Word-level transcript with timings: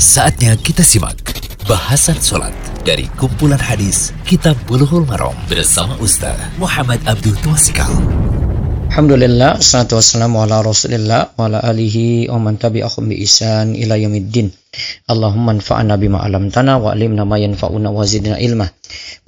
Saatnya 0.00 0.56
kita 0.56 0.80
simak 0.80 1.20
bahasan 1.68 2.16
sholat 2.16 2.56
dari 2.88 3.04
kumpulan 3.20 3.60
hadis 3.60 4.16
Kitab 4.24 4.56
Bulughul 4.64 5.04
Maram 5.04 5.36
bersama 5.44 5.92
Ustaz 6.00 6.40
Muhammad 6.56 7.04
Abdul 7.04 7.36
Twasikal. 7.44 7.92
Alhamdulillah, 8.88 9.60
salatu 9.60 10.00
wassalamu 10.00 10.40
ala 10.40 10.64
rasulillah 10.64 11.36
wa 11.36 11.52
ala 11.52 11.60
alihi 11.68 12.32
wa 12.32 12.40
man 12.40 12.56
tabi'ahum 12.56 13.12
bi 13.12 13.20
isan 13.20 13.76
ila 13.76 14.00
yaumiddin. 14.00 14.48
Allahumma 15.04 15.60
anfa'na 15.60 16.00
bima 16.00 16.24
alamtana 16.24 16.80
wa 16.80 16.96
alimna 16.96 17.28
ma 17.28 17.36
yanfa'una 17.36 17.92
wa 17.92 18.00
zidna 18.08 18.40
ilma. 18.40 18.72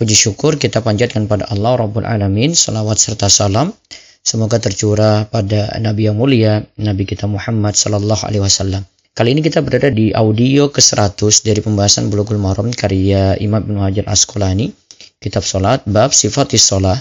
Puji 0.00 0.16
syukur 0.16 0.56
kita 0.56 0.80
panjatkan 0.80 1.28
pada 1.28 1.52
Allah 1.52 1.84
Rabbul 1.84 2.08
Alamin, 2.08 2.56
salawat 2.56 2.96
serta 2.96 3.28
salam. 3.28 3.76
Semoga 4.24 4.56
tercurah 4.56 5.28
pada 5.28 5.68
Nabi 5.84 6.08
yang 6.08 6.16
mulia, 6.16 6.64
Nabi 6.80 7.04
kita 7.04 7.28
Muhammad 7.28 7.76
sallallahu 7.76 8.24
alaihi 8.24 8.40
wasallam. 8.40 8.88
Kali 9.12 9.36
ini 9.36 9.44
kita 9.44 9.60
berada 9.60 9.92
di 9.92 10.08
audio 10.16 10.72
ke-100 10.72 11.44
dari 11.44 11.60
pembahasan 11.60 12.08
Bulughul 12.08 12.40
Maram 12.40 12.72
karya 12.72 13.36
Imam 13.36 13.60
Ibnu 13.60 13.84
Hajar 13.84 14.08
Asqalani, 14.08 14.72
kitab 15.20 15.44
salat 15.44 15.84
bab 15.84 16.16
sifatis 16.16 16.64
shalah 16.64 16.96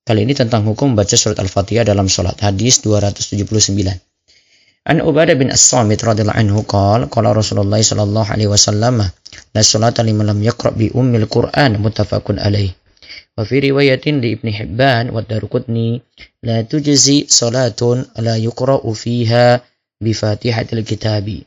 Kali 0.00 0.24
ini 0.24 0.32
tentang 0.32 0.64
hukum 0.64 0.96
baca 0.96 1.12
surat 1.12 1.36
Al-Fatihah 1.36 1.84
dalam 1.84 2.08
sholat. 2.08 2.40
Hadis 2.40 2.80
279. 2.80 4.00
An 4.88 4.98
Ubadah 5.04 5.36
bin 5.36 5.52
As-Samit 5.52 6.00
radhiyallahu 6.00 6.40
anhu 6.40 6.64
qala 6.64 7.04
qala 7.12 7.36
Rasulullah 7.36 7.84
sallallahu 7.84 8.24
alaihi 8.24 8.48
wasallam 8.48 9.04
la 9.04 9.60
salata 9.60 10.00
liman 10.00 10.32
lam 10.32 10.40
yaqra 10.40 10.72
bi 10.72 10.88
ummil 10.88 11.28
Qur'an 11.28 11.76
muttafaqun 11.76 12.40
alaih. 12.40 12.72
Wa 13.36 13.44
fi 13.44 13.60
riwayatin 13.60 14.24
li 14.24 14.40
Ibn 14.40 14.48
Hibban 14.48 15.12
wa 15.12 15.20
Daruqutni 15.20 16.00
la 16.48 16.64
tujzi 16.64 17.28
salatun 17.28 18.08
la 18.24 18.40
yuqra'u 18.40 18.88
fiha 18.96 19.60
bi 19.99 20.11
Fatihatil 20.11 20.83
Kitabi. 20.83 21.43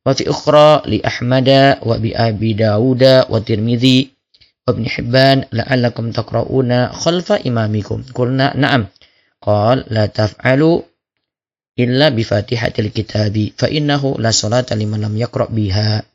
Wa 0.00 0.16
fi 0.16 0.24
ukhra 0.26 0.84
li 0.88 1.00
Ahmad 1.04 1.48
wa 1.84 1.96
bi 2.00 2.16
Abi 2.16 2.56
Dawud 2.56 3.02
wa 3.28 3.38
Tirmidzi 3.40 4.20
وابن 4.70 4.86
حبان 4.86 5.38
لعلكم 5.52 6.04
تقرؤون 6.10 6.88
خلف 6.92 7.28
إمامكم 7.32 7.98
قلنا 8.14 8.56
نعم 8.56 8.86
قال 9.42 9.84
لا 9.90 10.06
تفعلوا 10.06 10.76
إلا 11.78 12.08
بفاتحة 12.08 12.72
الكتاب 12.78 13.34
فإنه 13.58 14.02
لا 14.18 14.30
صلاة 14.30 14.68
لمن 14.70 15.00
لم 15.00 15.14
يقرأ 15.16 15.48
بها 15.50 16.06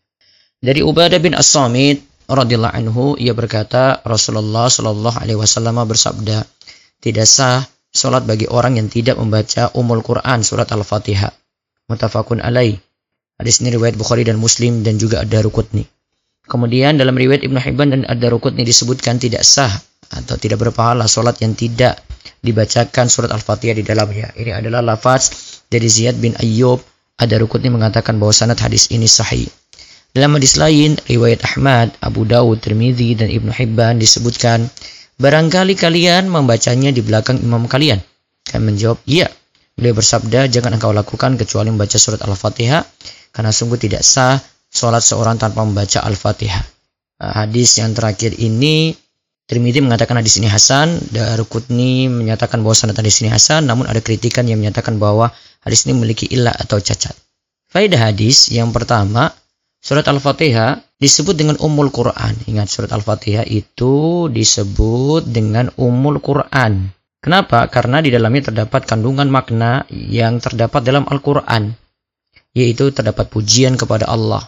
dari 0.65 0.81
Ubadah 0.81 1.19
bin 1.19 1.35
As-Samit 1.35 2.01
radhiyallahu 2.31 2.73
anhu 2.73 3.03
ia 3.21 3.35
berkata 3.35 4.01
Rasulullah 4.01 4.65
shallallahu 4.71 5.19
alaihi 5.19 5.37
wasallam 5.37 5.77
bersabda 5.85 6.41
tidak 7.03 7.27
sah 7.27 7.61
salat 7.91 8.25
bagi 8.25 8.49
orang 8.49 8.79
yang 8.81 8.89
tidak 8.89 9.19
membaca 9.19 9.69
umul 9.77 10.01
Quran 10.01 10.41
surat 10.41 10.65
Al-Fatihah 10.71 11.29
mutafakun 11.90 12.38
alaih 12.38 12.78
hadis 13.42 13.58
ini 13.58 13.74
riwayat 13.74 13.98
Bukhari 13.98 14.22
dan 14.22 14.38
Muslim 14.38 14.86
dan 14.86 14.96
juga 15.02 15.26
ada 15.26 15.42
rukutni 15.42 15.90
Kemudian 16.50 16.98
dalam 16.98 17.14
riwayat 17.14 17.46
Ibnu 17.46 17.62
Hibban 17.62 17.94
dan 17.94 18.02
Ad-Darqutni 18.10 18.66
disebutkan 18.66 19.22
tidak 19.22 19.46
sah 19.46 19.70
atau 20.10 20.34
tidak 20.34 20.58
berpahala 20.58 21.06
solat 21.06 21.38
yang 21.38 21.54
tidak 21.54 22.02
dibacakan 22.42 23.06
surat 23.06 23.30
Al-Fatihah 23.30 23.78
di 23.78 23.86
dalamnya. 23.86 24.34
Ini 24.34 24.58
adalah 24.58 24.82
lafaz 24.82 25.30
dari 25.70 25.86
Ziyad 25.86 26.18
bin 26.18 26.34
Ayyub. 26.34 26.82
Ad-Darqutni 27.22 27.70
mengatakan 27.70 28.18
bahwa 28.18 28.34
sanad 28.34 28.58
hadis 28.58 28.90
ini 28.90 29.06
sahih. 29.06 29.46
Dalam 30.10 30.34
hadis 30.34 30.58
lain, 30.58 30.98
riwayat 31.06 31.46
Ahmad, 31.46 31.94
Abu 32.02 32.26
Dawud, 32.26 32.58
Tirmidzi 32.58 33.14
dan 33.14 33.30
Ibnu 33.30 33.54
Hibban 33.54 34.02
disebutkan, 34.02 34.66
barangkali 35.22 35.78
kalian 35.78 36.26
membacanya 36.26 36.90
di 36.90 36.98
belakang 36.98 37.38
imam 37.38 37.70
kalian. 37.70 38.02
Kami 38.42 38.74
menjawab, 38.74 38.98
iya. 39.06 39.30
Beliau 39.80 39.96
bersabda, 39.96 40.52
jangan 40.52 40.76
engkau 40.76 40.92
lakukan 40.92 41.40
kecuali 41.40 41.72
membaca 41.72 41.96
surat 41.96 42.20
Al-Fatihah, 42.20 42.84
karena 43.32 43.48
sungguh 43.48 43.80
tidak 43.80 44.04
sah 44.04 44.36
sholat 44.68 45.00
seorang 45.00 45.40
tanpa 45.40 45.64
membaca 45.64 46.04
Al-Fatihah. 46.04 46.60
Uh, 47.16 47.32
hadis 47.32 47.80
yang 47.80 47.96
terakhir 47.96 48.36
ini 48.36 48.92
Trimidi 49.48 49.82
mengatakan 49.82 50.14
hadis 50.20 50.38
ini 50.38 50.46
Hasan, 50.46 50.94
Darukutni 51.10 52.06
menyatakan 52.06 52.62
bahwa 52.62 52.76
sanad 52.76 52.94
hadis 52.94 53.18
ini 53.24 53.34
Hasan, 53.34 53.66
namun 53.66 53.82
ada 53.88 53.98
kritikan 53.98 54.46
yang 54.46 54.62
menyatakan 54.62 55.00
bahwa 55.00 55.32
hadis 55.66 55.88
ini 55.88 55.98
memiliki 55.98 56.30
ilah 56.30 56.54
atau 56.54 56.78
cacat. 56.78 57.16
Faedah 57.66 58.12
hadis 58.12 58.52
yang 58.54 58.70
pertama, 58.70 59.34
surat 59.82 60.06
Al-Fatihah 60.06 60.78
disebut 61.02 61.34
dengan 61.34 61.58
Ummul 61.58 61.90
Quran. 61.90 62.38
Ingat 62.46 62.70
surat 62.70 62.94
Al-Fatihah 62.94 63.42
itu 63.48 64.28
disebut 64.30 65.26
dengan 65.26 65.72
Ummul 65.74 66.22
Quran. 66.22 66.99
Kenapa? 67.20 67.68
Karena 67.68 68.00
di 68.00 68.08
dalamnya 68.08 68.48
terdapat 68.48 68.88
kandungan 68.88 69.28
makna 69.28 69.84
yang 69.92 70.40
terdapat 70.40 70.80
dalam 70.80 71.04
Al-Quran, 71.04 71.68
yaitu 72.56 72.88
terdapat 72.96 73.28
pujian 73.28 73.76
kepada 73.76 74.08
Allah, 74.08 74.40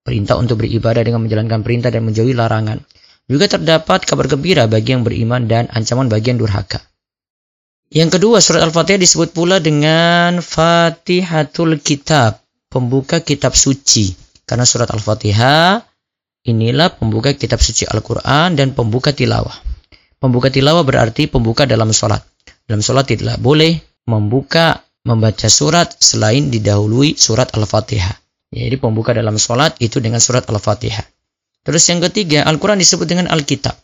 perintah 0.00 0.40
untuk 0.40 0.64
beribadah 0.64 1.04
dengan 1.04 1.20
menjalankan 1.20 1.60
perintah 1.60 1.92
dan 1.92 2.08
menjauhi 2.08 2.32
larangan. 2.32 2.80
Juga 3.28 3.44
terdapat 3.44 4.08
kabar 4.08 4.24
gembira 4.24 4.64
bagi 4.64 4.96
yang 4.96 5.04
beriman 5.04 5.44
dan 5.44 5.68
ancaman 5.68 6.08
bagi 6.08 6.32
yang 6.32 6.40
durhaka. 6.40 6.80
Yang 7.92 8.16
kedua, 8.16 8.40
surat 8.40 8.64
Al-Fatihah 8.64 9.00
disebut 9.00 9.36
pula 9.36 9.60
dengan 9.60 10.40
Fatihatul 10.40 11.76
Kitab, 11.76 12.40
pembuka 12.72 13.20
kitab 13.20 13.52
suci. 13.52 14.16
Karena 14.48 14.64
surat 14.64 14.88
Al-Fatihah 14.88 15.84
inilah 16.48 16.96
pembuka 16.96 17.36
kitab 17.36 17.60
suci 17.60 17.84
Al-Quran 17.84 18.56
dan 18.56 18.72
pembuka 18.72 19.12
tilawah. 19.12 19.67
Pembuka 20.18 20.50
tilawah 20.50 20.82
berarti 20.82 21.30
pembuka 21.30 21.62
dalam 21.62 21.94
sholat. 21.94 22.26
Dalam 22.66 22.82
sholat 22.82 23.06
tidak 23.06 23.38
boleh 23.38 23.78
membuka 24.10 24.82
membaca 25.06 25.46
surat 25.46 25.94
selain 26.02 26.50
didahului 26.50 27.14
surat 27.14 27.54
Al-Fatihah. 27.54 28.18
Jadi 28.50 28.76
pembuka 28.82 29.14
dalam 29.14 29.38
sholat 29.38 29.78
itu 29.78 30.02
dengan 30.02 30.18
surat 30.18 30.42
Al-Fatihah. 30.50 31.06
Terus 31.62 31.86
yang 31.86 32.02
ketiga, 32.02 32.42
Al-Quran 32.50 32.82
disebut 32.82 33.06
dengan 33.06 33.30
Alkitab. 33.30 33.78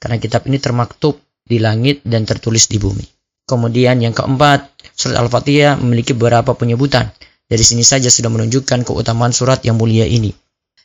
Karena 0.00 0.16
kitab 0.16 0.48
ini 0.48 0.56
termaktub 0.56 1.20
di 1.44 1.60
langit 1.60 2.00
dan 2.08 2.24
tertulis 2.24 2.64
di 2.64 2.80
bumi. 2.80 3.04
Kemudian 3.44 4.00
yang 4.00 4.16
keempat, 4.16 4.72
surat 4.96 5.20
Al-Fatihah 5.20 5.76
memiliki 5.84 6.16
beberapa 6.16 6.56
penyebutan. 6.56 7.12
Dari 7.44 7.60
sini 7.60 7.84
saja 7.84 8.08
sudah 8.08 8.32
menunjukkan 8.32 8.88
keutamaan 8.88 9.36
surat 9.36 9.60
yang 9.68 9.76
mulia 9.76 10.08
ini. 10.08 10.32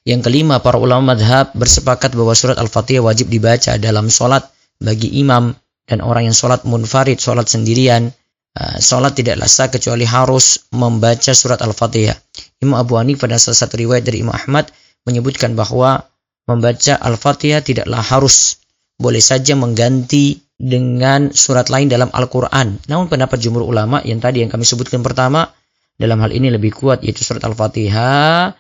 Yang 0.04 0.28
kelima, 0.28 0.60
para 0.60 0.76
ulama 0.76 1.16
madhab 1.16 1.56
bersepakat 1.56 2.12
bahwa 2.20 2.36
surat 2.36 2.60
Al-Fatihah 2.60 3.00
wajib 3.00 3.32
dibaca 3.32 3.80
dalam 3.80 4.12
sholat 4.12 4.44
bagi 4.80 5.20
imam 5.20 5.52
dan 5.86 6.00
orang 6.02 6.32
yang 6.32 6.38
sholat 6.38 6.64
munfarid, 6.64 7.20
sholat 7.20 7.46
sendirian, 7.46 8.10
Ah, 8.58 8.82
sholat 8.82 9.14
tidaklah 9.14 9.46
sah 9.46 9.70
kecuali 9.70 10.10
harus 10.10 10.68
membaca 10.74 11.32
surat 11.32 11.62
Al-Fatihah. 11.62 12.18
Imam 12.60 12.82
Abu 12.82 12.98
Hanifah 12.98 13.30
pada 13.30 13.38
salah 13.38 13.56
satu 13.56 13.78
riwayat 13.78 14.04
dari 14.04 14.26
Imam 14.26 14.36
Ahmad 14.36 14.74
menyebutkan 15.08 15.54
bahwa 15.54 16.04
membaca 16.50 16.98
Al-Fatihah 16.98 17.62
tidaklah 17.62 18.02
harus. 18.02 18.60
Boleh 19.00 19.24
saja 19.24 19.56
mengganti 19.56 20.44
dengan 20.60 21.32
surat 21.32 21.72
lain 21.72 21.88
dalam 21.88 22.12
Al-Quran. 22.12 22.84
Namun 22.92 23.08
pendapat 23.08 23.40
jumhur 23.40 23.64
ulama 23.64 24.04
yang 24.04 24.20
tadi 24.20 24.44
yang 24.44 24.52
kami 24.52 24.68
sebutkan 24.68 25.00
pertama, 25.08 25.48
dalam 25.96 26.20
hal 26.20 26.36
ini 26.36 26.52
lebih 26.52 26.76
kuat 26.76 27.00
yaitu 27.00 27.24
surat 27.24 27.40
Al-Fatihah 27.48 28.52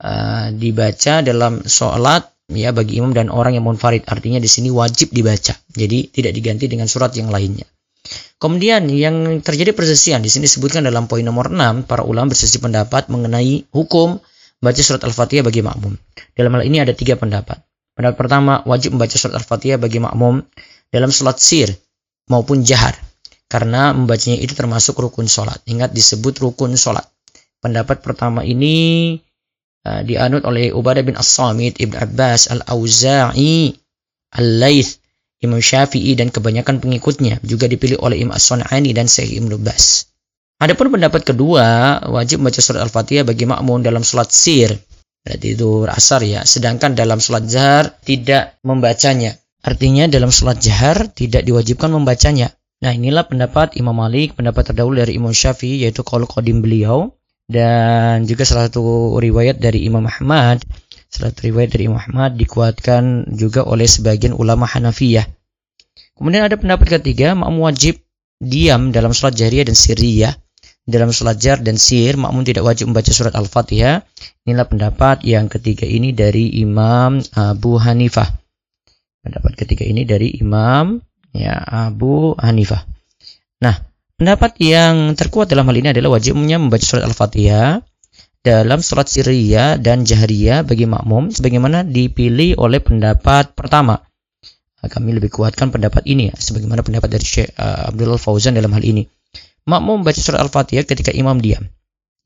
uh, 0.00 0.46
dibaca 0.56 1.20
dalam 1.20 1.60
sholat 1.68 2.24
ya 2.54 2.70
bagi 2.70 3.00
imam 3.00 3.12
dan 3.16 3.28
orang 3.28 3.56
yang 3.56 3.64
munfarid. 3.64 4.04
Artinya 4.08 4.38
di 4.38 4.48
sini 4.48 4.68
wajib 4.68 5.12
dibaca. 5.12 5.56
Jadi 5.72 6.12
tidak 6.12 6.32
diganti 6.36 6.68
dengan 6.68 6.86
surat 6.86 7.12
yang 7.16 7.28
lainnya. 7.32 7.64
Kemudian 8.42 8.90
yang 8.90 9.38
terjadi 9.38 9.70
persesian 9.70 10.18
di 10.18 10.26
sini 10.26 10.50
disebutkan 10.50 10.82
dalam 10.82 11.06
poin 11.06 11.22
nomor 11.22 11.54
6, 11.54 11.86
para 11.86 12.02
ulama 12.02 12.34
bersesi 12.34 12.58
pendapat 12.58 13.06
mengenai 13.06 13.70
hukum 13.70 14.18
baca 14.58 14.82
surat 14.82 15.06
Al-Fatihah 15.06 15.46
bagi 15.46 15.62
makmum. 15.62 15.94
Dalam 16.34 16.50
hal 16.58 16.62
ini 16.66 16.82
ada 16.82 16.90
tiga 16.90 17.14
pendapat. 17.14 17.62
Pendapat 17.94 18.16
pertama, 18.18 18.64
wajib 18.66 18.98
membaca 18.98 19.14
surat 19.14 19.38
Al-Fatihah 19.38 19.78
bagi 19.78 20.02
makmum 20.02 20.42
dalam 20.90 21.14
sholat 21.14 21.38
sir 21.38 21.70
maupun 22.26 22.66
jahar. 22.66 22.98
Karena 23.46 23.92
membacanya 23.92 24.40
itu 24.40 24.56
termasuk 24.56 24.96
rukun 24.96 25.28
sholat. 25.28 25.60
Ingat 25.68 25.92
disebut 25.92 26.40
rukun 26.40 26.72
sholat. 26.74 27.04
Pendapat 27.62 28.00
pertama 28.00 28.42
ini 28.42 29.14
uh, 29.86 30.00
dianut 30.06 30.42
oleh 30.46 30.70
Ubadah 30.74 31.02
bin 31.02 31.14
As-Samit, 31.14 31.78
Ibn 31.78 31.94
Abbas, 31.98 32.50
Al-Auza'i, 32.50 33.74
Al-Laith, 34.34 35.02
Imam 35.42 35.58
Syafi'i 35.58 36.14
dan 36.14 36.30
kebanyakan 36.30 36.78
pengikutnya 36.78 37.42
juga 37.42 37.66
dipilih 37.66 37.98
oleh 37.98 38.22
Imam 38.22 38.34
As-Sun'ani 38.34 38.94
dan 38.94 39.10
Syekh 39.10 39.42
Ibnu 39.42 39.58
Bas. 39.58 40.06
Adapun 40.62 40.94
pendapat 40.94 41.26
kedua, 41.26 41.98
wajib 42.06 42.38
membaca 42.38 42.62
surat 42.62 42.86
Al-Fatihah 42.86 43.26
bagi 43.26 43.50
makmum 43.50 43.82
dalam 43.82 44.06
sholat 44.06 44.30
sir. 44.30 44.70
Berarti 45.22 45.58
itu 45.58 45.86
asar 45.86 46.22
ya. 46.22 46.46
Sedangkan 46.46 46.94
dalam 46.94 47.18
sholat 47.18 47.46
jahar 47.50 47.90
tidak 48.02 48.58
membacanya. 48.62 49.38
Artinya 49.62 50.10
dalam 50.10 50.30
sholat 50.30 50.58
jahar 50.58 51.10
tidak 51.14 51.46
diwajibkan 51.46 51.90
membacanya. 51.90 52.50
Nah 52.82 52.90
inilah 52.90 53.30
pendapat 53.30 53.78
Imam 53.78 53.94
Malik, 53.94 54.34
pendapat 54.34 54.70
terdahulu 54.70 54.98
dari 54.98 55.14
Imam 55.14 55.30
Syafi'i 55.30 55.86
yaitu 55.86 56.02
kalau 56.02 56.26
kodim 56.26 56.62
beliau. 56.62 57.14
Dan 57.48 58.26
juga 58.26 58.46
salah 58.46 58.70
satu 58.70 59.16
riwayat 59.18 59.58
dari 59.58 59.84
Imam 59.86 60.06
Ahmad 60.06 60.62
Salat 61.12 61.36
riwayat 61.44 61.76
dari 61.76 61.92
Imam 61.92 62.00
Ahmad 62.00 62.40
dikuatkan 62.40 63.28
juga 63.36 63.68
oleh 63.68 63.84
sebagian 63.84 64.32
ulama 64.32 64.64
Hanafiyah. 64.64 65.28
Kemudian 66.16 66.48
ada 66.48 66.56
pendapat 66.56 66.88
ketiga, 66.88 67.36
makmum 67.36 67.68
wajib 67.68 68.00
diam 68.40 68.96
dalam 68.96 69.12
sholat 69.12 69.36
jahriyah 69.36 69.68
dan 69.68 69.76
sirriyah 69.76 70.32
dalam 70.82 71.14
sholat 71.14 71.38
jar 71.38 71.62
dan 71.62 71.78
sir 71.78 72.18
makmum 72.18 72.42
tidak 72.42 72.66
wajib 72.66 72.90
membaca 72.90 73.12
surat 73.12 73.36
Al-Fatihah. 73.36 74.02
Inilah 74.48 74.66
pendapat 74.66 75.22
yang 75.22 75.52
ketiga 75.52 75.84
ini 75.84 76.16
dari 76.16 76.48
Imam 76.58 77.20
Abu 77.36 77.76
Hanifah. 77.76 78.32
Pendapat 79.22 79.52
ketiga 79.54 79.84
ini 79.84 80.08
dari 80.08 80.32
Imam 80.40 80.96
ya 81.36 81.60
Abu 81.60 82.34
Hanifah. 82.40 82.88
Nah, 83.62 83.76
pendapat 84.22 84.54
yang 84.62 85.18
terkuat 85.18 85.50
dalam 85.50 85.66
hal 85.66 85.74
ini 85.74 85.90
adalah 85.90 86.14
wajibnya 86.14 86.54
membaca 86.62 86.86
surat 86.86 87.02
Al-Fatihah 87.10 87.82
dalam 88.38 88.78
surat 88.78 89.10
siriyah 89.10 89.82
dan 89.82 90.06
jahriyah 90.06 90.62
bagi 90.62 90.86
makmum 90.86 91.34
sebagaimana 91.34 91.82
dipilih 91.82 92.54
oleh 92.62 92.78
pendapat 92.78 93.50
pertama 93.58 93.98
kami 94.86 95.14
lebih 95.18 95.30
kuatkan 95.30 95.70
pendapat 95.70 96.06
ini 96.10 96.30
ya, 96.30 96.34
sebagaimana 96.34 96.82
pendapat 96.82 97.06
dari 97.06 97.22
Syekh 97.22 97.54
uh, 97.54 97.90
Abdullah 97.90 98.18
Fauzan 98.18 98.58
dalam 98.58 98.74
hal 98.74 98.82
ini. 98.82 99.06
Makmum 99.62 100.02
membaca 100.02 100.18
surat 100.18 100.42
Al-Fatihah 100.42 100.82
ketika 100.82 101.14
imam 101.14 101.38
diam. 101.38 101.62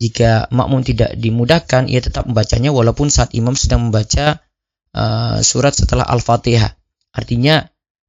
Jika 0.00 0.48
makmum 0.48 0.80
tidak 0.80 1.20
dimudahkan, 1.20 1.84
ia 1.92 2.00
tetap 2.00 2.24
membacanya 2.24 2.72
walaupun 2.72 3.12
saat 3.12 3.36
imam 3.36 3.52
sedang 3.52 3.92
membaca 3.92 4.40
uh, 4.96 5.36
surat 5.44 5.76
setelah 5.76 6.08
Al-Fatihah. 6.08 6.72
Artinya, 7.12 7.60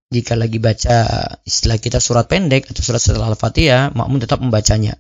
jika 0.08 0.40
lagi 0.40 0.58
baca 0.58 1.06
istilah 1.44 1.78
kita 1.78 2.00
surat 2.00 2.26
pendek 2.32 2.72
atau 2.72 2.82
surat 2.84 3.02
setelah 3.04 3.32
Al-Fatihah, 3.34 3.92
makmum 3.92 4.24
tetap 4.24 4.40
membacanya. 4.40 4.96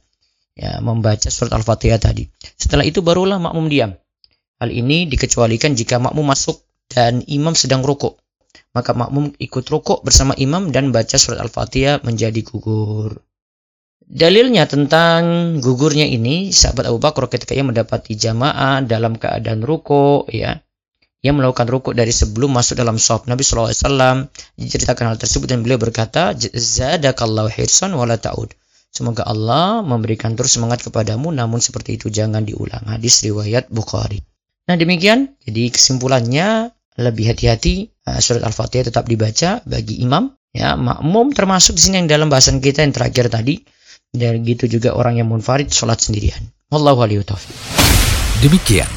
Ya, 0.57 0.81
membaca 0.81 1.29
surat 1.29 1.53
Al-Fatihah 1.53 2.01
tadi. 2.01 2.27
Setelah 2.57 2.83
itu 2.83 3.05
barulah 3.05 3.37
makmum 3.37 3.69
diam. 3.71 3.93
Hal 4.57 4.73
ini 4.73 5.05
dikecualikan 5.05 5.77
jika 5.77 6.01
makmum 6.01 6.25
masuk 6.27 6.65
dan 6.89 7.21
imam 7.29 7.53
sedang 7.53 7.85
rukuk 7.85 8.17
maka 8.77 8.93
makmum 8.93 9.33
ikut 9.41 9.65
rukuk 9.65 10.05
bersama 10.05 10.37
imam 10.37 10.69
dan 10.69 10.93
baca 10.93 11.17
surat 11.17 11.41
Al-Fatihah 11.41 12.05
menjadi 12.05 12.45
gugur. 12.45 13.25
Dalilnya 14.07 14.69
tentang 14.69 15.57
gugurnya 15.59 16.07
ini, 16.07 16.55
sahabat 16.55 16.87
Abu 16.87 17.01
Bakar 17.01 17.27
ketika 17.27 17.51
ia 17.51 17.65
mendapati 17.65 18.15
jamaah 18.15 18.79
dalam 18.85 19.19
keadaan 19.19 19.65
rukuk, 19.67 20.31
ya, 20.31 20.63
ia 21.25 21.33
melakukan 21.33 21.65
rukuk 21.65 21.93
dari 21.97 22.13
sebelum 22.13 22.53
masuk 22.53 22.77
dalam 22.77 23.01
sahab 23.01 23.25
Nabi 23.25 23.41
SAW 23.41 24.29
diceritakan 24.53 25.13
hal 25.13 25.17
tersebut 25.17 25.49
dan 25.49 25.65
beliau 25.65 25.81
berkata 25.81 26.37
zadakallahu 26.37 27.49
hirsan 27.49 27.97
wala 27.97 28.21
ta'ud. 28.21 28.53
Semoga 28.93 29.25
Allah 29.25 29.81
memberikan 29.81 30.37
terus 30.37 30.57
semangat 30.57 30.85
kepadamu 30.85 31.33
namun 31.33 31.57
seperti 31.57 31.97
itu 31.97 32.13
jangan 32.13 32.45
diulang. 32.45 32.85
Hadis 32.85 33.25
riwayat 33.25 33.69
Bukhari. 33.73 34.21
Nah 34.69 34.77
demikian. 34.77 35.37
Jadi 35.41 35.73
kesimpulannya 35.73 36.71
lebih 36.97 37.33
hati-hati 37.33 37.93
uh, 38.09 38.19
surat 38.21 38.45
Al-Fatihah 38.45 38.89
tetap 38.89 39.05
dibaca 39.05 39.61
bagi 39.65 40.01
imam. 40.01 40.33
Ya 40.53 40.73
makmum 40.73 41.33
termasuk 41.33 41.77
di 41.77 41.81
sini 41.85 41.95
yang 42.01 42.09
dalam 42.09 42.29
bahasan 42.29 42.57
kita 42.57 42.81
yang 42.81 42.93
terakhir 42.93 43.29
tadi. 43.29 43.61
Dan 44.09 44.41
gitu 44.47 44.65
juga 44.65 44.95
orang 44.97 45.19
yang 45.21 45.29
munfarid 45.29 45.69
sholat 45.69 46.01
sendirian. 46.01 46.41
Wallahu 46.73 47.05
a'lam 47.05 47.37
Demikian 48.41 48.96